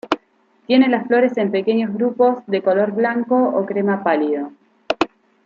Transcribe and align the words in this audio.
Tiene 0.65 0.89
las 0.89 1.05
flores 1.05 1.37
en 1.37 1.51
pequeños 1.51 1.93
grupos, 1.93 2.43
de 2.47 2.63
color 2.63 2.91
blanco 2.93 3.39
o 3.53 3.63
crema 3.67 4.03
pálido. 4.03 4.51